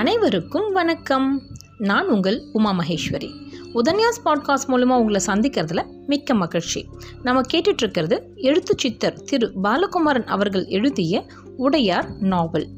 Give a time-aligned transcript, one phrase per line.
[0.00, 1.42] அனைவருக்கும் வணக்கம்.
[1.78, 3.28] நான் உங்கள் உமா மகேஸ்வரி.
[3.74, 6.88] உதன்யாஸ் பாட்காஸ்ட் மூலமாக உங்களை சந்திக்கிறதுல மிக்க மகிழ்ச்சி.
[7.22, 11.26] நம்ம கேட்டுட்ருக்கிறது எழுத்து சித்தர் திரு பாலகுமாரன் அவர்கள் எழுதிய
[11.56, 12.68] உடையார் நாவல்.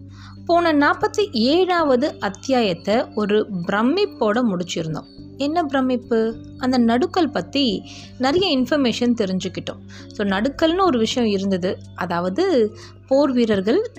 [0.47, 5.07] போன நாற்பத்தி ஏழாவது அத்தியாயத்தை ஒரு பிரமிப்போட முடிச்சிருந்தோம்.
[5.37, 6.37] என்ன பிரமிப்பு?
[6.59, 7.85] அந்த நடுக்கல் பற்றி
[8.19, 9.83] நிறைய இன்ஃபர்மேஷன் தெரிஞ்சுக்கிட்டோம்.
[10.17, 11.79] ஸோ நடுக்கல்னு ஒரு விஷயம் இருந்தது.
[11.95, 12.77] அதாவது
[13.07, 13.93] போர் வீரர்கள்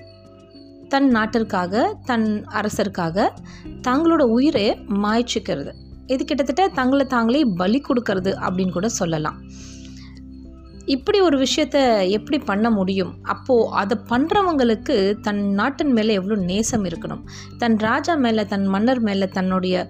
[0.92, 2.26] தன் நாட்டிற்காக தன்
[2.58, 3.26] அரசருக்காக
[3.88, 4.66] தங்களோட உயிரை
[5.04, 5.72] மாய்ச்சிக்கிறது.
[6.12, 9.38] இது கிட்டத்தட்ட தங்களை தாங்களே பலி கொடுக்கறது அப்படின்னு கூட சொல்லலாம்.
[10.94, 11.76] இப்படி ஒரு விஷயத்த
[12.16, 13.12] எப்படி பண்ண முடியும்?
[13.32, 17.22] அப்போது அதை பண்ணுறவங்களுக்கு தன் நாட்டின் மேலே எவ்வளோ நேசம் இருக்கணும்?
[17.62, 19.86] தன் ராஜா மேலே தன் மன்னர் மேலே தன்னுடைய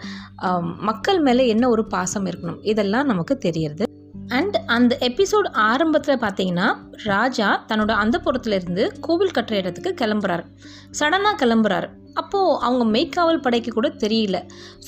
[0.91, 2.61] மக்கள் மேலே என்ன ஒரு பாசம் இருக்கணும்?
[2.73, 3.87] இதெல்லாம் நமக்கு தெரியறது.
[4.29, 10.45] அண்ட் அந்த எபிசோட் ஆரம்பத்தில் பார்த்தீங்கன்னா ராஜா தன்னோட அந்த இருந்து கோவில் கட்டுற இடத்துக்கு கிளம்புறாரு.
[10.99, 11.89] சடனாக கிளம்புறாரு.
[12.21, 14.39] அப்போது அவங்க மெய்க்காவல் படைக்கு கூட தெரியல.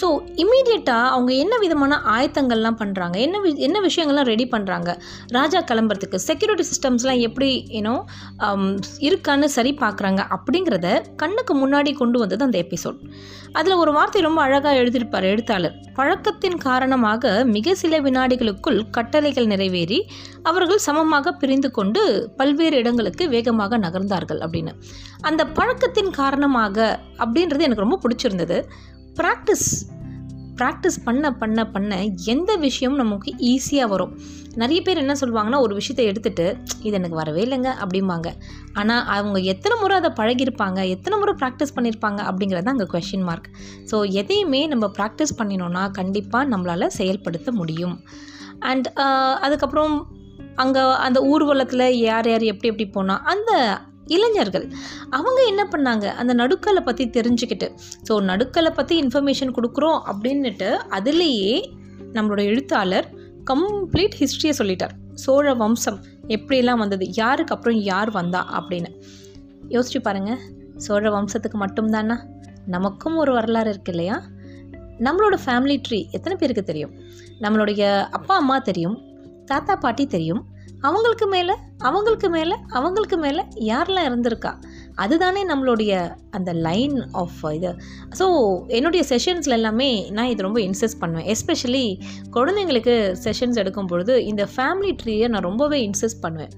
[0.00, 0.06] ஸோ
[0.42, 4.90] இம்மீடியட்டாக அவங்க என்ன விதமான ஆயத்தங்கள்லாம் பண்ணுறாங்க என்ன வி என்ன விஷயங்கள்லாம் ரெடி பண்ணுறாங்க
[5.38, 7.94] ராஜா கிளம்புறதுக்கு செக்யூரிட்டி சிஸ்டம்ஸ்லாம் எப்படி ஏன்னோ
[8.46, 8.66] um,
[9.06, 13.00] இருக்கான்னு சரி பார்க்குறாங்க அப்படிங்கிறத கண்ணுக்கு முன்னாடி கொண்டு வந்தது அந்த எபிசோட்
[13.52, 15.76] அதில் ஒரு வார்த்தை ரொம்ப அழகாக எழுதியிருப்பார் எழுத்தாளர்.
[15.98, 19.98] பழக்கத்தின் காரணமாக மிக சில வினாடிகளுக்குள் கட்டளைகள் நிறைவேறி
[20.50, 22.02] அவர்கள் சமமாக பிரிந்து கொண்டு
[22.38, 24.72] பல்வேறு இடங்களுக்கு வேகமாக நகர்ந்தார்கள் அப்படின்னு.
[25.28, 26.76] அந்த பழக்கத்தின் காரணமாக
[27.22, 28.58] அப்படின்றது எனக்கு ரொம்ப பிடிச்சிருந்தது.
[29.20, 29.68] ப்ராக்டிஸ்
[30.60, 31.96] ப்ராக்டிஸ் பண்ண பண்ண பண்ண
[32.34, 34.12] எந்த விஷயமும் நமக்கு ஈஸியாக வரும்.
[34.62, 36.46] நிறைய பேர் என்ன சொல்லுவாங்கன்னா ஒரு விஷயத்தை எடுத்துகிட்டு
[36.86, 38.28] இது எனக்கு வரவே இல்லைங்க அப்படிம்பாங்க.
[38.80, 43.50] ஆனால் அவங்க எத்தனை முறை அதை பழகியிருப்பாங்க எத்தனை முறை ப்ராக்டிஸ் பண்ணியிருப்பாங்க அப்படிங்கிறது அங்கே கொஷின் மார்க்
[43.90, 47.96] ஸோ எதையுமே நம்ம ப்ராக்டிஸ் பண்ணினோன்னா கண்டிப்பாக நம்மளால் செயல்படுத்த முடியும்.
[48.70, 49.94] அண்ட் uh, அதுக்கப்புறம்
[50.56, 53.52] அங்கே அந்த ஊர்வலத்தில் யார் யார் எப்படி எப்படி போனால் அந்த
[54.06, 54.66] இளைஞர்கள்
[55.10, 56.06] அவங்க என்ன பண்ணாங்க?
[56.20, 57.68] அந்த நடுக்கலை பற்றி தெரிஞ்சுக்கிட்டு
[58.08, 61.54] ஸோ நடுக்கலை பற்றி இன்ஃபர்மேஷன் கொடுக்குறோம் அப்படின்னுட்டு அதுலேயே
[62.12, 63.08] நம்மளோட எழுத்தாளர்
[63.50, 64.94] கம்ப்ளீட் ஹிஸ்ட்ரியை சொல்லிட்டார்.
[65.14, 67.04] சோழ வம்சம் எப்படியெல்லாம் வந்தது?
[67.12, 68.90] யாருக்கு அப்புறம் யார் வந்தா அப்படின்னு.
[69.68, 70.32] யோசிச்சு பாருங்க.
[70.76, 72.16] சோழ வம்சத்துக்கு மட்டும்தானா?
[72.66, 74.16] நமக்கும் ஒரு வரலாறு இருக்கு இல்லையா?
[74.98, 76.94] நம்மளோட ஃபேமிலி ட்ரீ எத்தனை பேருக்கு தெரியும்?
[77.40, 78.96] நம்மளுடைய அப்பா அம்மா தெரியும்.
[79.52, 80.44] தாத்தா பாட்டி தெரியும்.
[80.86, 81.54] அவங்களுக்கு மேலே
[81.88, 84.52] அவங்களுக்கு மேலே அவங்களுக்கு மேலே யாரெல்லாம் இருந்திருக்கா?
[84.94, 85.92] அதுதானே நம்மளுடைய
[86.30, 87.70] அந்த லைன் ஆஃப் இது.
[88.18, 88.26] ஸோ
[88.78, 91.26] என்னுடைய செஷன்ஸில் எல்லாமே நான் இது ரொம்ப இன்சிஸ்ட் பண்ணுவேன்.
[91.34, 91.84] எஸ்பெஷலி
[92.36, 96.54] குழந்தைங்களுக்கு செஷன்ஸ் எடுக்கும் பொழுது இந்த ஃபேமிலி ட்ரீயை நான் ரொம்பவே இன்சிஸ்ட் பண்ணுவேன்.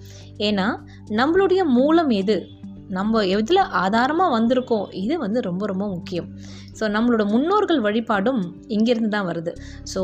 [0.48, 0.68] ஏன்னா
[1.20, 2.38] நம்மளுடைய மூலம் எது?
[2.98, 4.86] நம்ம எதில் ஆதாரமாக வந்திருக்கோம்?
[5.04, 6.28] இது வந்து ரொம்ப ரொம்ப முக்கியம்.
[6.78, 8.42] ஸோ நம்மளோட முன்னோர்கள் வழிபாடும்
[8.76, 9.52] இங்கேருந்து தான் வருது.
[9.94, 10.02] ஸோ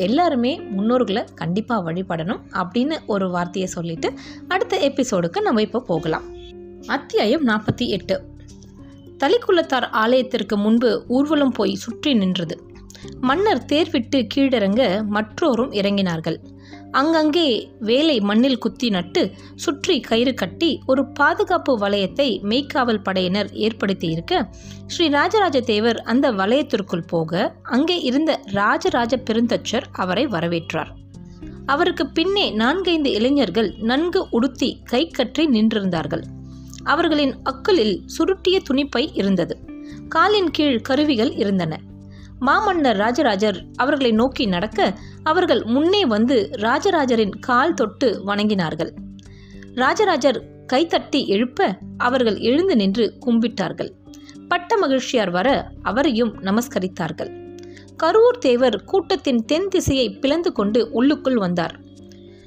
[0.00, 4.12] எல்லாருமே முன்னோர்களை கண்டிப்பாக வழிபடணும் அப்படின்னு ஒரு வார்த்தையை சொல்லிட்டு
[4.48, 6.22] அடுத்த எபிசோடுக்கு நம்ம இப்போ போகலாம்.
[6.86, 8.22] அத்தியாயம் நாற்பத்தி எட்டு.
[9.18, 12.56] தலிக்குளத்தார் ஆலயத்திற்கு முன்பு ஊர்வலம் போய் சுற்றி நின்றது.
[13.20, 16.38] மன்னர் தேர்விட்டு கீழிறங்க மற்றோரும் இறங்கினார்கள்.
[16.90, 24.50] அங்கங்கே வேலை மண்ணில் குத்தி நட்டு சுற்றி கயிறு கட்டி ஒரு பாதுகாப்பு வளையத்தை மெய்க்காவல் படையினர் ஏற்படுத்தி இருக்க
[24.86, 30.90] ஸ்ரீ ராஜராஜ தேவர் அந்த வளையத்திற்குள் போக அங்கே இருந்த ராஜராஜ பெருந்தச்சர் அவரை வரவேற்றார்.
[31.66, 36.24] அவருக்கு பின்னே நான்கைந்து இளைஞர்கள் நன்கு உடுத்தி கை கற்றி நின்றிருந்தார்கள்.
[36.84, 39.56] அவர்களின் அக்கலில் சுருட்டிய துணிப்பை இருந்தது.
[40.08, 41.78] காலின் கீழ் கருவிகள் இருந்தன.
[42.40, 48.90] மாமன்னர் ராஜராஜர் அவர்களை நோக்கி நடக்க அவர்கள் முன்னே வந்து ராஜராஜரின் கால் தொட்டு வணங்கினார்கள்.
[49.74, 53.90] ராஜராஜர் கைத்தட்டி எழுப்ப அவர்கள் எழுந்து நின்று கும்பிட்டார்கள்.
[54.48, 57.58] பட்ட மகிழ்ச்சியார் வர அவரையும் நமஸ்கரித்தார்கள்.
[58.02, 61.80] கரூர் தேவர் கூட்டத்தின் தென் திசையை பிளந்து கொண்டு உள்ளுக்குள் வந்தார்.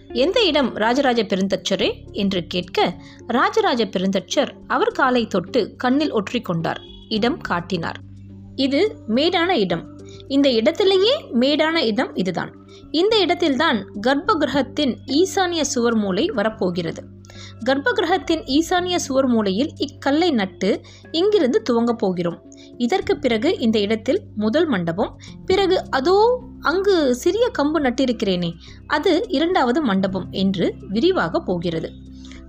[0.08, 2.06] எந்த இடம் ராஜராஜ பெருந்தச்சரே?
[2.12, 2.94] என்று கேட்க
[3.28, 6.82] ராஜராஜ பெருந்தச்சர் அவர் காலை தொட்டு கண்ணில் ஒற்றிக்கொண்டார்.
[7.10, 8.12] இடம் காட்டினார்.
[8.56, 10.00] இது மேடான இடம்.
[10.28, 12.56] இந்த இடத்திலேயே மேடான இடம் இதுதான்.
[12.92, 17.04] இந்த இடத்தில்தான் கர்ப்ப கிரகத்தின் ஈசானிய சுவர் மூலை வரப்போகிறது.
[17.66, 20.82] கர்ப்ப கிரகத்தின் ஈசானிய சுவர் மூலையில் இக்கல்லை நட்டு
[21.12, 22.42] இங்கிருந்து துவங்கப் போகிறோம்.
[22.78, 28.52] இதற்கு பிறகு இந்த இடத்தில் முதல் மண்டபம் பிறகு அதோ அங்கு சிறிய கம்பு நட்டிருக்கிறேனே
[28.88, 31.92] அது இரண்டாவது மண்டபம் என்று விரிவாக போகிறது.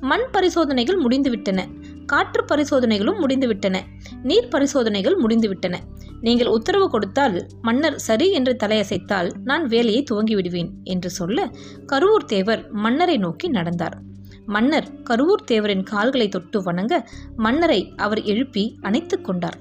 [0.00, 1.66] மண் பரிசோதனைகள் முடிந்துவிட்டன.
[2.04, 3.80] காற்று பரிசோதனைகளும் முடிந்துவிட்டன.
[4.22, 5.76] நீர் பரிசோதனைகள் முடிந்துவிட்டன.
[6.20, 11.50] நீங்கள் உத்தரவு கொடுத்தால் மன்னர் சரி என்று தலையசைத்தால் நான் வேலையை துவங்கி விடுவேன் என்று சொல்ல
[11.92, 13.98] கருவூர் தேவர் மன்னரை நோக்கி நடந்தார்.
[14.46, 19.58] மன்னர் கருவூர் தேவரின் கால்களை தொட்டு வணங்க மன்னரை அவர் எழுப்பி அணைத்து கொண்டார்.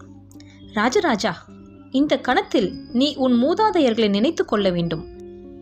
[0.73, 1.45] ராஜராஜா
[1.91, 5.11] இந்த கணத்தில் நீ உன் மூதாதையர்களை நினைத்து கொள்ள வேண்டும்.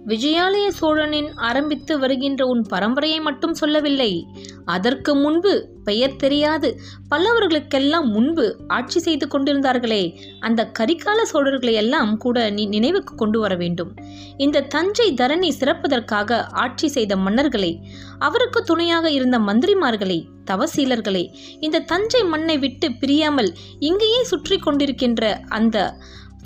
[0.08, 4.28] விஜயாலய சோழனின் ஆரம்பித்து வருகின்ற உன் பரம்பரையை மட்டும் சொல்லவில்லை.
[4.66, 6.70] அதற்கு முன்பு பெயர் தெரியாது.
[7.10, 10.16] பல்லவர்களுக்கெல்லாம் முன்பு ஆட்சி செய்து கொண்டிருந்தார்களே.
[10.40, 13.96] அந்த கரிகால சோழர்களை எல்லாம் கூட நீ நினைவுக்கு கொண்டு வர வேண்டும்.
[14.38, 17.72] இந்த தஞ்சை தரணி சிறப்பதற்காக ஆட்சி செய்த மன்னர்களை
[18.20, 21.24] அவருக்கு துணையாக இருந்த மந்திரிமார்களை தவசீலர்களை
[21.60, 25.96] இந்த தஞ்சை மண்ணை விட்டு பிரியாமல் இங்கேயே சுற்றி கொண்டிருக்கின்ற அந்த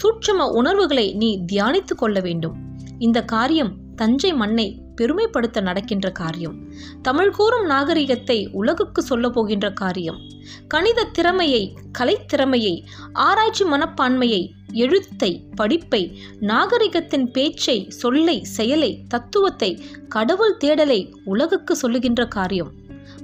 [0.04, 2.56] சூட்சம உணர்வுகளை நீ தியானித்து கொள்ள வேண்டும்.
[3.00, 6.56] இந்த காரியம் தஞ்சை மண்ணை பெருமைப்படுத்த நடக்கின்ற காரியம்.
[7.02, 10.20] தமிழ் கூறும் நாகரிகத்தை உலகுக்கு சொல்ல போகின்ற காரியம்.
[10.68, 12.76] கணித திறமையை கலைத்திறமையை
[13.14, 14.42] ஆராய்ச்சி மனப்பான்மையை
[14.74, 16.02] எழுத்தை படிப்பை
[16.42, 22.72] நாகரிகத்தின் பேச்சை சொல்லை செயலை தத்துவத்தை கடவுள் தேடலை உலகுக்கு சொல்லுகின்ற காரியம்.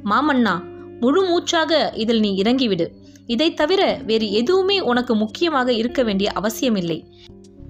[0.06, 0.56] மாமன்னா
[1.00, 2.88] முழு மூச்சாக இதில் நீ இறங்கிவிடு.
[3.28, 7.00] இதை தவிர வேறு எதுவுமே உனக்கு முக்கியமாக இருக்க வேண்டிய அவசியமில்லை.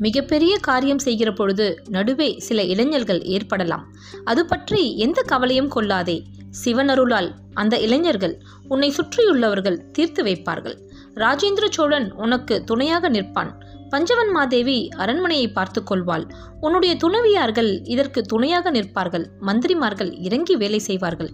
[0.05, 3.83] மிகப்பெரிய காரியம் செய்கிற பொழுது நடுவே சில இளைஞர்கள் ஏற்படலாம்.
[4.23, 6.17] அது பற்றி எந்த கவலையும் கொள்ளாதே.
[6.63, 8.35] சிவனருளால் அந்த இளைஞர்கள்
[8.67, 10.77] உன்னை சுற்றியுள்ளவர்கள் தீர்த்து வைப்பார்கள்.
[11.15, 13.51] ராஜேந்திர சோழன் உனக்கு துணையாக நிற்பான்.
[13.89, 16.25] பஞ்சவன் மாதேவி அரண்மனையை பார்த்து கொள்வாள்.
[16.61, 19.25] உன்னுடைய துணைவியார்கள் இதற்கு துணையாக நிற்பார்கள்.
[19.45, 21.31] மந்திரிமார்கள் இறங்கி வேலை செய்வார்கள்.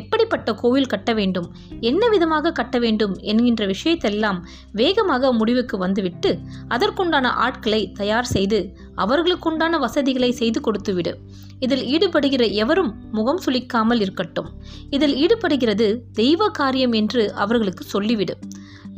[0.00, 1.48] எப்படிப்பட்ட கோவில் கட்ட வேண்டும்
[1.90, 4.38] என்ன விதமாக கட்ட வேண்டும் என்கின்ற விஷயத்தெல்லாம்
[4.80, 6.32] வேகமாக முடிவுக்கு வந்துவிட்டு
[6.74, 8.60] அதற்குண்டான ஆட்களை தயார் செய்து
[9.04, 11.12] அவர்களுக்குண்டான வசதிகளை செய்து கொடுத்துவிடு.
[11.64, 14.48] இதில் ஈடுபடுகிற எவரும் முகம் சுளிக்காமல் இருக்கட்டும்.
[14.90, 18.34] இதில் ஈடுபடுகிறது தெய்வ காரியம் என்று அவர்களுக்கு சொல்லிவிடு.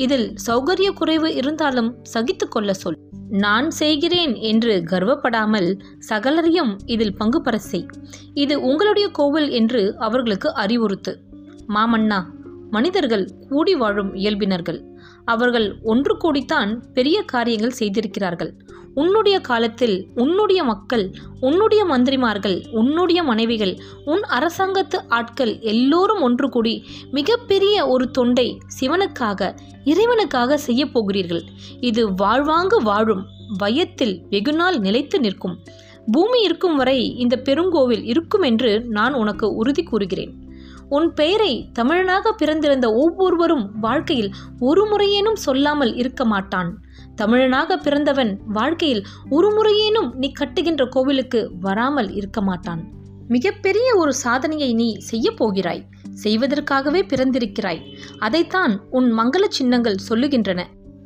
[0.05, 2.99] இதில் சௌகரிய குறைவு இருந்தாலும் சகித்து கொள்ள சொல்.
[3.45, 5.69] நான் செய்கிறேன் என்று கர்வப்படாமல்
[6.09, 7.87] சகலரையும் இதில் பங்கு பெற செய்.
[8.35, 11.15] இது உங்களுடைய கோவில் என்று அவர்களுக்கு அறிவுறுத்து.
[11.69, 12.21] மாமன்னா
[12.71, 14.81] மனிதர்கள் கூடி வாழும் இயல்பினர்கள்.
[15.25, 18.53] அவர்கள் ஒன்று கூடித்தான் பெரிய காரியங்கள் செய்திருக்கிறார்கள்.
[18.95, 27.87] உன்னுடைய காலத்தில் உன்னுடைய மக்கள் உன்னுடைய மந்திரிமார்கள் உன்னுடைய மனைவிகள் உன் அரசாங்கத்து ஆட்கள் எல்லோரும் ஒன்று கூடி மிகப்பெரிய
[27.87, 31.43] ஒரு தொண்டை சிவனுக்காக இறைவனுக்காக செய்ய போகிறீர்கள்.
[31.81, 33.27] இது வாழ்வாங்கு வாழும்
[33.59, 35.59] பயத்தில் வெகுநாள் நிலைத்து நிற்கும்.
[36.13, 40.49] பூமி இருக்கும் வரை இந்த பெருங்கோவில் இருக்கும் என்று நான் உனக்கு உறுதி கூறுகிறேன்.
[40.89, 46.79] உன் பெயரை தமிழனாக பிறந்திருந்த ஒவ்வொருவரும் வாழ்க்கையில் ஒரு முறையேனும் சொல்லாமல் இருக்க மாட்டான்.
[47.21, 52.83] தமிழனாக பிறந்தவன் வாழ்க்கையில் ஒருமுறையேனும் நீ கட்டுகின்ற கோவிலுக்கு வராமல் இருக்க மாட்டான்.
[53.29, 55.83] மிகப்பெரிய ஒரு சாதனையை நீ செய்ய போகிறாய்.
[56.13, 57.81] செய்வதற்காகவே பிறந்திருக்கிறாய்.
[58.19, 60.61] அதைத்தான் உன் மங்கள சின்னங்கள் சொல்லுகின்றன.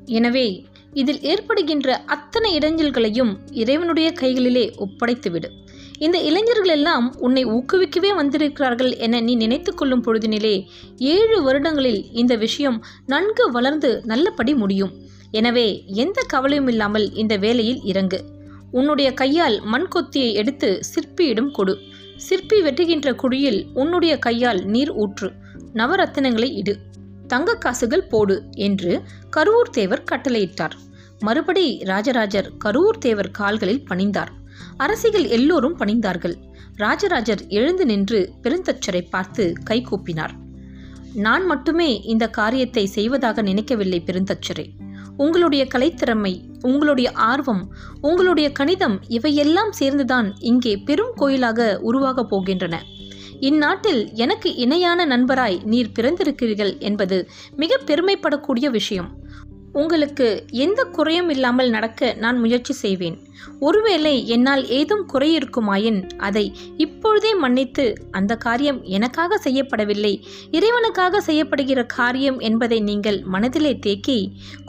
[0.05, 5.49] எனவே இதில் ஏற்படுகின்ற அத்தனை இடைஞ்சல்களையும் இறைவனுடைய கைகளிலே ஒப்படைத்துவிடு.
[5.99, 10.67] இந்த இளைஞர்கள் எல்லாம் உன்னை ஊக்குவிக்கவே வந்திருக்கிறார்கள் என நீ நினைத்து கொள்ளும் பொழுதினிலே
[10.99, 14.94] ஏழு வருடங்களில் இந்த விஷயம் நன்கு வளர்ந்து நல்லபடி முடியும்.
[15.40, 15.69] எனவே
[16.02, 18.20] எந்த கவலையும் இல்லாமல் இந்த வேலையில் இறங்கு.
[18.70, 21.75] உன்னுடைய கையால் மண் கொத்தியை எடுத்து சிற்பியிடம் கொடு.
[22.16, 25.28] சிற்பி வெட்டுகின்ற குழியில் உன்னுடைய கையால் நீர் ஊற்று.
[25.75, 26.75] நவரத்தினங்களை இடு.
[27.26, 28.36] தங்க காசுகள் போடு
[28.66, 28.92] என்று
[29.36, 30.75] கருவூர் தேவர் கட்டளையிட்டார்.
[31.19, 34.32] மறுபடி ராஜராஜர் கருவூர் தேவர் கால்களில் பணிந்தார்.
[34.76, 36.36] அரசிகள் எல்லோரும் பணிந்தார்கள்.
[36.76, 40.34] ராஜராஜர் எழுந்து நின்று பெருந்தச்சரை பார்த்து கை கூப்பினார்
[41.16, 44.64] நான் மட்டுமே இந்த காரியத்தை செய்வதாக நினைக்கவில்லை பெருந்தச்சரே.
[45.16, 52.78] உங்களுடைய கலைத்திறமை உங்களுடைய ஆர்வம் உங்களுடைய கணிதம் இவையெல்லாம் சேர்ந்துதான் இங்கே பெரும் கோயிலாக உருவாகப் போகின்றன.
[53.40, 59.23] இந்நாட்டில் எனக்கு இணையான நண்பராய் நீர் பிறந்திருக்கிறீர்கள் என்பது மிக பெருமைப்படக்கூடிய விஷயம்.
[59.82, 63.16] உங்களுக்கு எந்த குறையும் இல்லாமல் நடக்க நான் முயற்சி செய்வேன்.
[63.60, 66.44] ஒருவேளை என்னால் ஏதும் குறை இருக்குமாயின் அதை
[66.76, 70.12] இப்பொழுதே மன்னித்து அந்த காரியம் எனக்காக செய்யப்படவில்லை.
[70.50, 74.19] இறைவனுக்காக செய்யப்படுகிற காரியம் என்பதை நீங்கள் மனதிலே தேக்கி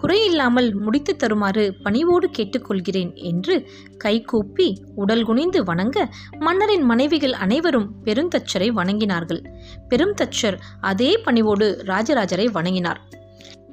[0.03, 3.57] குறையில்லாமல் முடித்து தருமாறு பணிவோடு கேட்டுக்கொள்கிறேன் என்று
[3.97, 6.07] கைகூப்பி உடல் குனிந்து வணங்க
[6.39, 9.43] மன்னரின் மனைவிகள் அனைவரும் பெருந்தச்சரை வணங்கினார்கள்.
[9.89, 13.01] பெருந்தச்சர் அதே பணிவோடு ராஜராஜரை வணங்கினார்.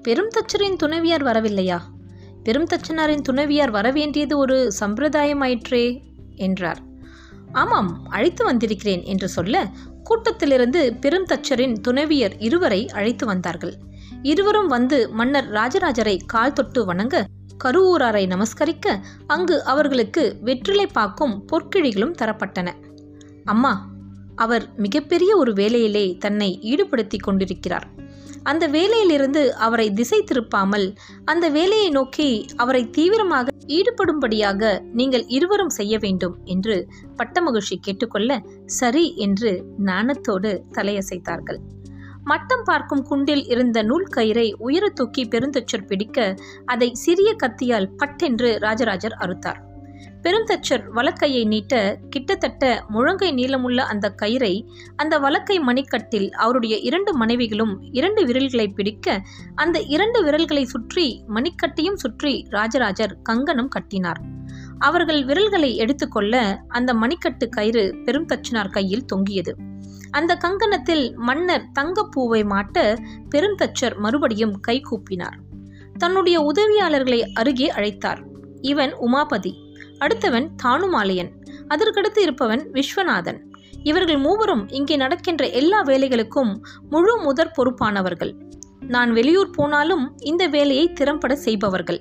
[0.08, 1.80] பெருந்தச்சரின் துணைவியார் வரவில்லையா?
[2.44, 6.02] பெருந்தச்சனாரின் துணைவியார் வரவேண்டியது ஒரு சம்பிரதாயமாயிற்றே
[6.36, 6.80] என்றார்.
[7.52, 9.70] ஆமாம் அழைத்து வந்திருக்கிறேன் என்று சொல்ல
[10.04, 13.74] கூட்டத்திலிருந்து பெருந்தச்சரின் துணைவியர் இருவரை அழைத்து வந்தார்கள்.
[14.22, 17.26] இருவரும் வந்து மன்னர் ராஜராஜரை கால் தொட்டு வணங்க
[17.64, 22.72] கருவூராரை நமஸ்கரிக்க அங்கு அவர்களுக்கு வெற்றிலை பாக்கும் பொற்கிழிகளும் தரப்பட்டன.
[23.44, 23.90] அம்மா
[24.36, 27.88] அவர் மிகப்பெரிய ஒரு வேலையிலே தன்னை ஈடுபடுத்தி கொண்டிருக்கிறார்.
[28.42, 30.86] அந்த வேலையிலிருந்து அவரை திசை திருப்பாமல்
[31.24, 36.76] அந்த வேலையை நோக்கி அவரை தீவிரமாக ஈடுபடும்படியாக நீங்கள் இருவரும் செய்ய வேண்டும் என்று
[37.16, 39.52] பட்டமகிழ்ச்சி கேட்டுக்கொள்ள சரி என்று
[39.84, 41.60] நாணத்தோடு தலையசைத்தார்கள்.
[42.24, 49.16] மட்டம் பார்க்கும் குண்டில் இருந்த நூல் கயிறை உயர தூக்கி பெருந்தொச்சர் பிடிக்க அதை சிறிய கத்தியால் பட்டென்று ராஜராஜர்
[49.20, 49.60] அறுத்தார்.
[50.22, 58.24] பெருந்தச்சர் வலக்கையை நீட்ட கிட்டத்தட்ட முழங்கை நீளமுள்ள அந்த கயிறை அந்த வலக்கை மணிக்கட்டில் அவருடைய இரண்டு மனைவிகளும் இரண்டு
[58.24, 59.22] விரல்களை பிடிக்க
[59.54, 64.20] அந்த இரண்டு விரல்களை சுற்றி மணிக்கட்டையும் சுற்றி ராஜராஜர் கங்கணம் கட்டினார்.
[64.78, 69.56] அவர்கள் விரல்களை எடுத்துக்கொள்ள அந்த மணிக்கட்டு கயிறு பெருந்தச்சனார் கையில் தொங்கியது.
[70.10, 72.96] அந்த கங்கணத்தில் மன்னர் தங்கப்பூவை மாட்ட
[73.34, 75.38] பெருந்தச்சர் மறுபடியும் கை கூப்பினார்.
[75.98, 78.22] தன்னுடைய உதவியாளர்களை அருகே அழைத்தார்.
[78.60, 79.61] இவன் உமாபதி.
[80.02, 81.30] அடுத்தவன் தானுமாலையன்.
[81.68, 83.38] அதற்கடுத்து இருப்பவன் விஸ்வநாதன்.
[83.82, 86.52] இவர்கள் மூவரும் இங்கே நடக்கின்ற எல்லா வேலைகளுக்கும்
[86.90, 88.32] முழு முதற் பொறுப்பானவர்கள்.
[88.80, 92.00] நான் வெளியூர் போனாலும் இந்த வேலையை திறம்பட செய்பவர்கள்.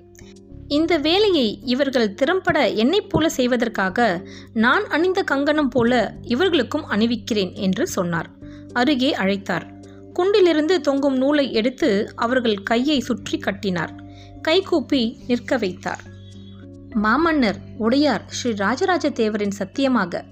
[0.67, 8.29] இந்த வேலையை இவர்கள் திறம்பட என்னைப் போல செய்வதற்காக நான் அணிந்த கங்கணம் போல இவர்களுக்கும் அணிவிக்கிறேன் என்று சொன்னார்.
[8.73, 9.65] அருகே அழைத்தார்.
[10.13, 13.93] குண்டிலிருந்து தொங்கும் நூலை எடுத்து அவர்கள் கையை சுற்றி கட்டினார்.
[14.41, 16.03] கைகூப்பி நிற்க வைத்தார்.
[16.95, 20.23] மாமன்னர் உடையார் ஸ்ரீ ராஜராஜ தேவரின் சத்தியமாக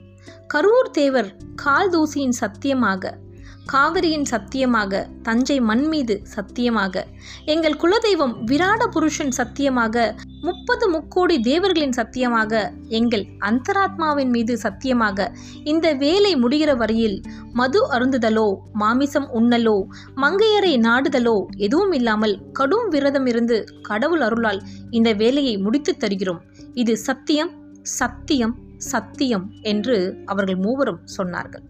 [0.48, 3.18] கரூர் தேவர் கால் தூசியின் சத்தியமாக
[3.66, 7.06] காவிரியின் சத்தியமாக தஞ்சை மண் மீது சத்தியமாக
[7.46, 16.36] எங்கள் குலதெய்வம் விராட புருஷன் சத்தியமாக முப்பது முக்கோடி தேவர்களின் சத்தியமாக எங்கள் அந்தராத்மாவின் மீது சத்தியமாக இந்த வேலை
[16.36, 17.22] முடிகிற வரையில்
[17.54, 19.84] மது அருந்துதலோ மாமிசம் உண்ணலோ
[20.16, 26.49] மங்கையரை நாடுதலோ எதுவும் இல்லாமல் கடும் விரதம் இருந்து கடவுள் அருளால் இந்த வேலையை முடித்துத் தருகிறோம்.
[26.74, 31.64] இது சத்தியம் சத்தியம் சத்தியம் என்று அவர்கள் மூவரும் சொன்னார்கள்.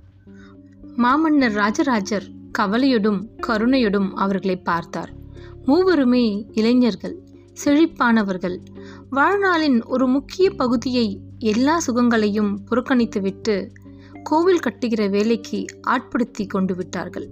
[0.95, 2.23] மாமன்னர் ராஜராஜர்
[2.59, 5.13] கவலையோடும் கருணையோடும் அவர்களை பார்த்தார்.
[5.67, 7.17] மூவருமே இளைஞர்கள்
[7.65, 8.59] செழிப்பானவர்கள்.
[9.11, 13.69] வாழ்நாளின் ஒரு முக்கிய பகுதியை எல்லா சுகங்களையும் புறக்கணித்துவிட்டு
[14.23, 17.29] கோவில் கட்டுகிற வேலைக்கு ஆட்படுத்தி கொண்டு விட்டார்கள்.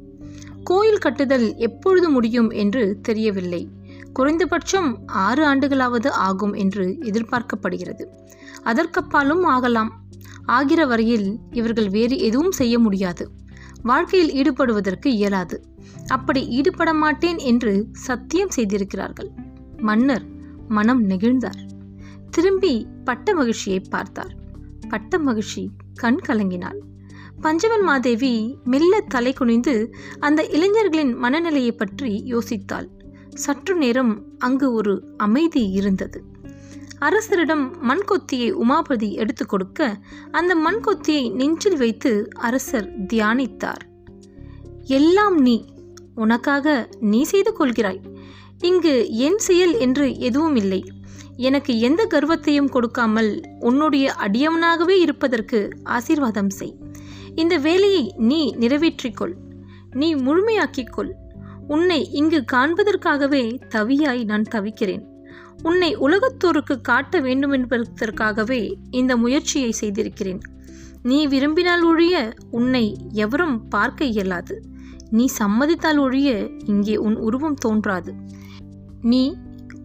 [0.63, 3.69] கோயில் கட்டுதல் எப்பொழுது முடியும் என்று தெரியவில்லை.
[4.17, 8.03] குறைந்தபட்சம் ஆறு ஆண்டுகளாவது ஆகும் என்று எதிர்பார்க்கப்படுகிறது.
[8.63, 9.91] அதற்கப்பாலும் ஆகலாம்.
[10.45, 13.31] ஆகிற வரையில் இவர்கள் வேறு எதுவும் செய்ய முடியாது.
[13.81, 15.57] வாழ்க்கையில் ஈடுபடுவதற்கு இயலாது.
[16.07, 19.29] அப்படி ஈடுபட மாட்டேன் என்று சத்தியம் செய்திருக்கிறார்கள்.
[19.77, 20.25] மன்னர்
[20.67, 21.61] மனம் நெகிழ்ந்தார்.
[22.29, 24.33] திரும்பி பட்ட மகிழ்ச்சியை பார்த்தார்.
[24.89, 26.79] பட்ட மகிழ்ச்சி கண் கலங்கினாள்.
[27.41, 32.95] பஞ்சவன் மாதேவி மெல்ல தலை குனிந்து அந்த இளைஞர்களின் மனநிலையை பற்றி யோசித்தாள்.
[33.37, 36.23] சற்று நேரம் அங்கு ஒரு அமைதி இருந்தது.
[36.99, 39.97] அரசரிடம் மண்கொத்தியை உமாபதி எடுத்து கொடுக்க
[40.31, 43.83] அந்த மண்கொத்தியை நெஞ்சில் வைத்து அரசர் தியானித்தார்.
[44.85, 45.65] எல்லாம் நீ
[46.15, 48.01] உனக்காக நீ செய்து கொள்கிறாய்.
[48.59, 50.81] இங்கு என் செயல் என்று எதுவும் இல்லை.
[51.37, 56.75] எனக்கு எந்த கர்வத்தையும் கொடுக்காமல் உன்னுடைய அடியவனாகவே இருப்பதற்கு ஆசீர்வாதம் செய்.
[57.35, 59.33] இந்த வேலையை நீ நிறைவேற்றிக்கொள்
[59.91, 61.11] நீ முழுமையாக்கிக்கொள்
[61.67, 63.43] உன்னை இங்கு காண்பதற்காகவே
[63.75, 65.03] தவியாய் நான் தவிக்கிறேன்.
[65.63, 70.41] உன்னை உலகத்தோருக்கு காட்ட வேண்டும் என்பதற்காகவே இந்த முயற்சியை செய்திருக்கிறேன்.
[71.03, 72.15] நீ விரும்பினால் ஒழிய
[72.51, 74.55] உன்னை எவரும் பார்க்க இயலாது.
[75.09, 76.29] நீ சம்மதித்தால் ஒழிய
[76.65, 78.13] இங்கே உன் உருவம் தோன்றாது.
[79.01, 79.23] நீ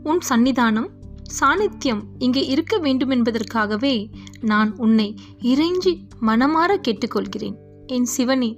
[0.03, 0.91] உன் சன்னிதானம்
[1.39, 3.95] சாநித்தியம் இங்கே இருக்க வேண்டும் என்பதற்காகவே
[4.41, 7.57] நான் உன்னை இறைஞ்சி மனமாற கேட்டுக்கொள்கிறேன்.
[7.87, 8.51] என் சிவனே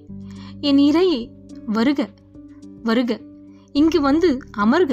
[0.60, 1.20] என் இறையே
[1.66, 2.08] வருக.
[2.84, 3.12] வருக
[3.72, 4.92] இங்கு வந்து அமர்க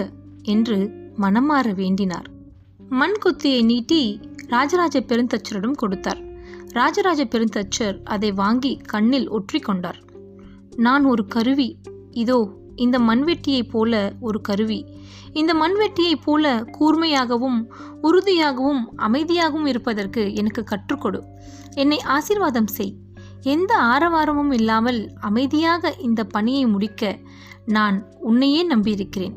[0.54, 0.78] என்று
[1.16, 2.28] மனமாற வேண்டினார்.
[3.00, 4.02] மண் கொத்தியை நீட்டி
[4.48, 6.22] ராஜராஜ பெருந்தச்சரிடம் கொடுத்தார்.
[6.70, 10.00] ராஜராஜ பெருந்தச்சர் அதை வாங்கி கண்ணில் ஒற்றிக்கொண்டார்
[10.78, 11.70] நான் ஒரு கருவி
[12.24, 12.40] இதோ
[12.76, 14.80] இந்த மண்வெட்டியைப் போல ஒரு கருவி.
[15.34, 16.46] இந்த மண்வெட்டியைப் போல
[16.80, 17.60] கூர்மையாகவும்
[18.02, 21.20] உறுதியாகவும் அமைதியாகவும் இருப்பதற்கு எனக்கு கற்றுக்கொடு
[21.76, 22.94] என்னை ஆசீர்வாதம் செய்.
[23.54, 27.14] எந்த ஆரவாரமும் இல்லாமல் அமைதியாக இந்த பணியை முடிக்க
[27.66, 29.34] நான் உன்னையே நம்பியிருக்கிறேன்.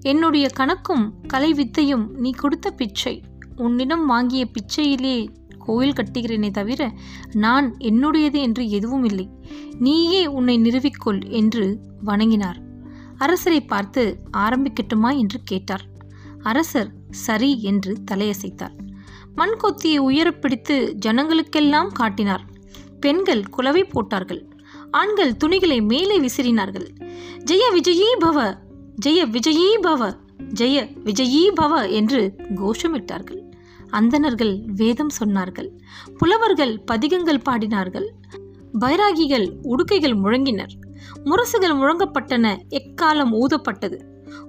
[0.00, 3.22] என்னுடைய கணக்கும் கலை வித்தையும் நீ கொடுத்த பிச்சை.
[3.56, 5.28] உன்னிடம் வாங்கிய பிச்சையிலே
[5.58, 6.92] கோயில் கட்டுகிறேனே தவிர
[7.32, 9.28] நான் என்னுடையது என்று எதுவும் இல்லை.
[9.78, 12.60] நீயே உன்னை நிறுவிக்கொள் என்று வணங்கினார்.
[13.16, 15.18] அரசரை பார்த்து ஆரம்பிக்கட்டுமா?
[15.18, 15.84] என்று கேட்டார்.
[16.38, 18.76] அரசர் சரி என்று தலையசைத்தார்.
[19.34, 22.44] மண் கொத்தியை பிடித்து ஜனங்களுக்கெல்லாம் காட்டினார்.
[23.00, 24.48] பெண்கள் குலவை போட்டார்கள்.
[24.90, 27.07] ஆண்கள் துணிகளை மேலே விசிறினார்கள்.
[27.48, 28.38] ஜெய விஜயீ பவ
[29.06, 30.16] ஜெய விஜயீ பவ
[30.54, 33.40] ஜெய விஜயீ பவ என்று கோஷமிட்டார்கள்.
[33.90, 35.68] அந்தணர்கள் வேதம் சொன்னார்கள்.
[36.18, 38.06] புலவர்கள் பதிகங்கள் பாடினார்கள்.
[38.80, 40.74] பைராகிகள் உடுக்கைகள் முழங்கினர்.
[41.24, 44.00] முரசுகள் முழங்கப்பட்டன எக்காலம் ஊதப்பட்டது.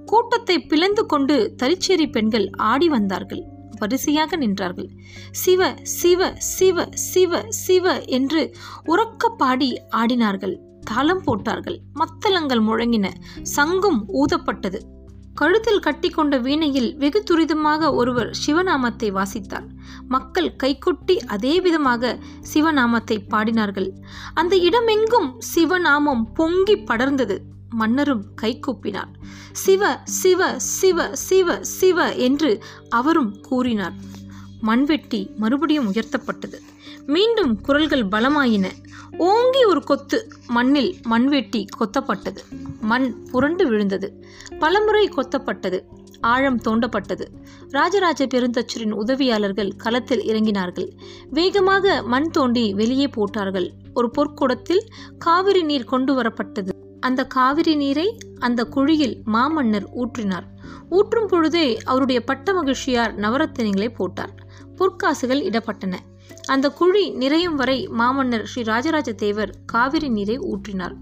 [0.06, 3.42] கூட்டத்தை பிளந்து கொண்டு தரிச்சேரி பெண்கள் ஆடி வந்தார்கள்.
[3.78, 4.88] வரிசையாக நின்றார்கள்.
[5.30, 8.54] சிவ சிவ சிவ சிவ சிவ என்று
[8.86, 10.56] உறக்க பாடி ஆடினார்கள்.
[10.90, 11.78] தளம் போட்டார்கள்.
[11.94, 13.06] மத்தளங்கள் முழங்கின.
[13.56, 14.80] சங்கும் ஊதப்பட்டது.
[15.34, 19.68] கழுத்தில் கட்டிக்கொண்ட வீணையில் வெகு துரிதமாக ஒருவர் சிவநாமத்தை வாசித்தார்.
[20.08, 22.18] மக்கள் கைகொட்டி அதே விதமாக
[22.54, 23.88] சிவநாமத்தை பாடினார்கள்.
[24.34, 27.36] அந்த இடமெங்கும் சிவநாமம் பொங்கி படர்ந்தது.
[27.80, 29.12] மன்னரும் கைகூப்பினார்.
[29.64, 32.52] சிவ சிவ சிவ சிவ சிவ என்று
[32.88, 33.96] அவரும் கூறினார்.
[34.62, 36.58] மண்வெட்டி மறுபடியும் உயர்த்தப்பட்டது.
[37.10, 38.66] மீண்டும் குரல்கள் பலமாயின.
[39.18, 42.36] ஓங்கி ஒரு கொத்து மண்ணில் மண்வெட்டி கொத்தப்பட்டது.
[42.80, 44.24] மண் புரண்டு விழுந்தது.
[44.58, 45.80] பலமுறை கொத்தப்பட்டது.
[46.20, 47.26] ஆழம் தோண்டப்பட்டது.
[47.68, 50.90] ராஜராஜ பெருந்தச்சரின் உதவியாளர்கள் களத்தில் இறங்கினார்கள்.
[51.30, 53.72] வேகமாக மண் தோண்டி வெளியே போட்டார்கள்.
[53.94, 54.84] ஒரு பொற்குடத்தில்
[55.18, 56.68] காவிரி நீர் கொண்டு வரப்பட்டது.
[57.00, 60.46] அந்த காவிரி நீரை அந்த குழியில் மாமன்னர் ஊற்றினார்.
[60.90, 64.34] ஊற்றும் பொழுதே அவருடைய பட்ட மகிழ்ச்சியார் நவரத்தினங்களை போட்டார்.
[64.76, 65.94] பொற்காசுகள் இடப்பட்டன.
[66.46, 70.94] அந்த குழி நிறையும் வரை மாமன்னர் ஸ்ரீ ராஜராஜ தேவர் காவிரி நீரை ஊற்றினார்.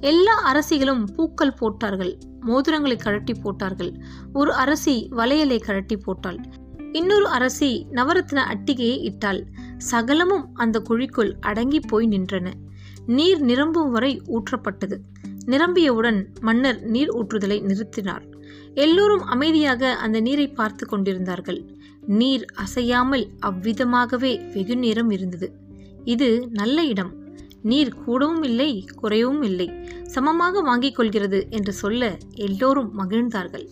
[0.00, 3.94] எல்லா அரசிகளும் பூக்கள் போட்டார்கள் மோதிரங்களை கழட்டி போட்டார்கள்.
[4.32, 6.38] ஒரு அரசி வளையலை கழட்டி போட்டாள்.
[6.92, 9.46] இன்னொரு அரசி நவரத்ன அட்டிகையை இட்டாள்.
[9.78, 12.52] சகலமும் அந்த குழிக்குள் அடங்கி போய் நின்றன.
[13.06, 14.98] நீர் நிரம்பும் வரை ஊற்றப்பட்டது.
[15.46, 18.34] நிரம்பியவுடன் மன்னர் நீர் ஊற்றுதலை நிறுத்தினார்.
[18.74, 21.75] எல்லோரும் அமைதியாக அந்த நீரை பார்த்து கொண்டிருந்தார்கள்.
[22.06, 25.52] நீர் அசையாமல் அவ்விதமாகவே வெகு நேரம் இருந்தது.
[26.04, 27.14] இது நல்ல இடம்.
[27.62, 29.70] நீர் கூடவும் இல்லை குறையவும் இல்லை.
[30.06, 33.68] சமமாக வாங்கிக் கொள்கிறது என்று சொல்ல எல்லோரும் மகிழ்ந்தார்கள்.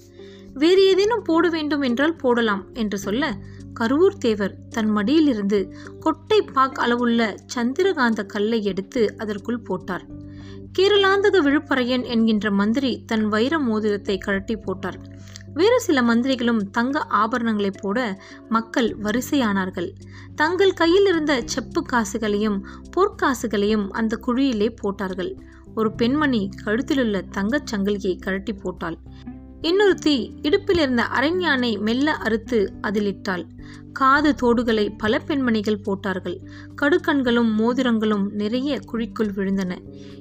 [0.52, 3.36] வேறு ஏதேனும் போட வேண்டும் என்றால் போடலாம் என்று சொல்ல
[3.80, 10.06] கருவூர் தேவர் தன் மடியிலிருந்து கொட்டை பாக் அளவுள்ள சந்திரகாந்த கல்லை எடுத்து அதற்குள் போட்டார்.
[10.78, 14.98] கேரளாந்தக விழுப்பறையன் என்கின்ற மந்திரி தன் வைர மோதிரத்தை கழட்டி போட்டார்.
[15.54, 19.90] வேறு சில மந்திரிகளும் தங்க ஆபரணங்களை போட மக்கள் வரிசையானார்கள்.
[20.34, 22.58] தங்கள் கையில் இருந்த செப்பு காசுகளையும்
[22.96, 25.36] பொற்காசுகளையும் அந்த குழியிலே போட்டார்கள்.
[25.74, 28.98] ஒரு பெண்மணி கழுத்திலுள்ள தங்கச் சங்கிலியை கழட்டி போட்டாள்.
[29.66, 33.44] இன்னொருத்தி இடுப்பில் இருந்த அரண்யானை மெல்ல அறுத்து அதில் இட்டாள்
[33.92, 36.36] காது தோடுகளை பல பெண்மணிகள் போட்டார்கள்.
[36.82, 39.72] கடுக்கண்களும் மோதிரங்களும் நிறைய குழிக்குள் விழுந்தன.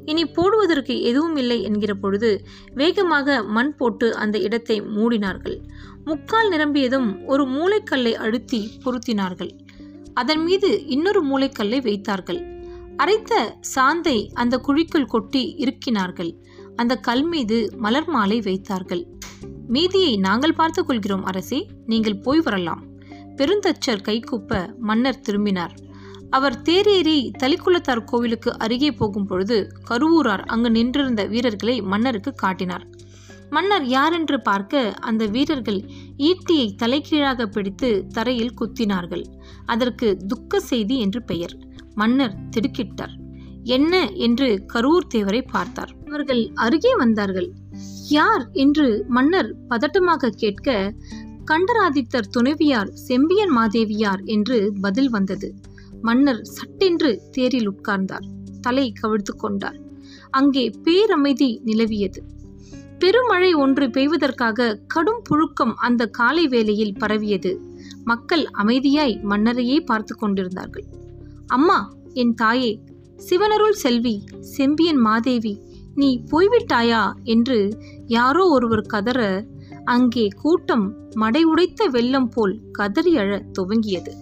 [0.05, 5.57] இனி போடுவதற்கு எதுவும் இல்லை என்கிற பொழுது வேகமாக மண் போட்டு அந்த இடத்தை மூடினார்கள்.
[6.05, 9.51] முக்கால் நிரம்பியதும் ஒரு மூளைக்கல்லை அழுத்தி பொருத்தினார்கள்.
[10.13, 12.41] அதன் மீது இன்னொரு மூளைக்கல்லை வைத்தார்கள்.
[12.97, 13.33] அரைத்த
[13.75, 16.33] சாந்தை அந்த குழிக்குள் கொட்டி இருக்கினார்கள்
[16.75, 19.01] அந்த கல் மீது மலர் மாலை வைத்தார்கள்.
[19.67, 21.67] மீதியை நாங்கள் பார்த்துக் கொள்கிறோம் அரசே.
[21.85, 22.83] நீங்கள் போய் வரலாம்.
[23.35, 25.75] பெருந்தச்சர் கைகூப்ப மன்னர் திரும்பினார்.
[26.29, 32.87] அவர் தேரேறி தலிக்குளத்தார் கோவிலுக்கு அருகே போகும் பொழுது கருவூரார் அங்கு நின்றிருந்த வீரர்களை மன்னருக்கு காட்டினார்.
[33.49, 35.85] மன்னர் யாரென்று பார்க்க அந்த வீரர்கள்
[36.17, 39.25] ஈட்டியை தலைகீழாக பிடித்து தரையில் குத்தினார்கள்.
[39.65, 41.57] அதற்கு துக்க செய்தி என்று பெயர்.
[41.95, 43.21] மன்னர் திடுக்கிட்டார்.
[43.63, 45.95] என்ன என்று கரூர் தேவரை பார்த்தார்.
[46.07, 47.53] அவர்கள் அருகே வந்தார்கள்.
[48.09, 50.93] யார் என்று மன்னர் பதட்டமாக கேட்க
[51.45, 55.55] கண்டராதித்தர் துணைவியார் செம்பியன் மாதேவியார் என்று பதில் வந்தது.
[56.01, 58.25] மன்னர் சட்டென்று தேரில் உட்கார்ந்தார்.
[58.61, 59.79] தலை கவிழ்த்து கொண்டார்.
[60.29, 62.21] அங்கே பேரமைதி நிலவியது.
[62.99, 67.61] பெருமழை ஒன்று பெய்வதற்காக கடும் புழுக்கம் அந்த காலை வேளையில் பரவியது.
[68.03, 70.85] மக்கள் அமைதியாய் மன்னரையே பார்த்து கொண்டிருந்தார்கள்.
[71.45, 72.79] அம்மா என் தாயே
[73.29, 75.61] சிவனருள் செல்வி செம்பியன் மாதேவி
[75.95, 77.13] நீ போய்விட்டாயா?
[77.23, 79.45] என்று யாரோ ஒருவர் கதற
[79.85, 84.13] அங்கே கூட்டம் மடை உடைத்த வெள்ளம் போல் கதறி அழ துவங்கியது.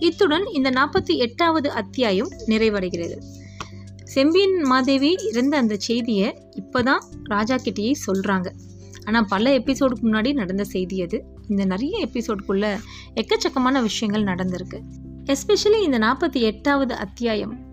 [0.00, 3.18] இத்துடன் இந்த நாற்பத்தி எட்டாவது அத்தியாயம் நிறைவடைகிறது.
[4.04, 8.46] செம்பியன் மாதேவி இறந்த அந்த செய்தியை இப்போதான் ராஜா கிட்டேயே சொல்கிறாங்க
[9.04, 11.24] ஆனால் பல எபிசோடுக்கு முன்னாடி நடந்த செய்தி அது.
[11.48, 12.78] இந்த நிறைய எபிசோடுக்குள்ள
[13.14, 14.80] எக்கச்சக்கமான விஷயங்கள் நடந்திருக்கு.
[15.24, 17.67] எஸ்பெஷலி இந்த நாற்பத்தி எட்டாவது அத்தியாயம்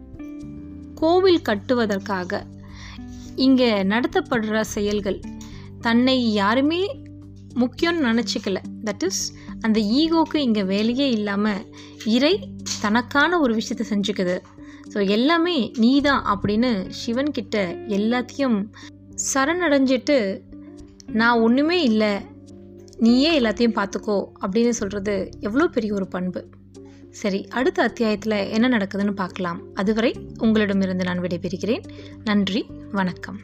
[1.02, 2.42] கோவில் கட்டுவதற்காக
[3.46, 5.20] இங்கே நடத்தப்படுற செயல்கள்.
[5.86, 6.82] தன்னை யாருமே
[7.62, 8.60] முக்கியம்னு நினச்சிக்கல.
[8.88, 9.24] தட் இஸ்
[9.66, 11.64] அந்த ஈகோக்கு இங்கே வேலையே இல்லாமல்
[12.16, 12.34] இறை
[12.84, 14.36] தனக்கான ஒரு விஷயத்தை செஞ்சுக்குது.
[14.92, 17.56] ஸோ எல்லாமே நீ தான் அப்படின்னு சிவன் கிட்ட
[17.98, 18.58] எல்லாத்தையும்
[19.32, 20.18] சரணடைஞ்சிட்டு
[21.20, 22.14] நான் ஒன்றுமே இல்லை.
[23.06, 25.16] நீயே எல்லாத்தையும் பார்த்துக்கோ அப்படின்னு சொல்கிறது
[25.48, 26.42] எவ்வளோ பெரிய ஒரு பண்பு.
[27.16, 29.62] சரி அடுத்த அத்தியாயத்தில் என்ன நடக்குதுன்னு பார்க்கலாம்.
[29.74, 31.84] அதுவரை உங்களிடமிருந்து நான் விடைபெறுகிறேன்.
[32.24, 33.40] நன்றி வணக்கம்.